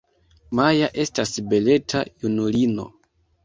Maja 0.59 0.87
estas 1.03 1.35
beleta 1.53 2.05
junulino. 2.11 2.91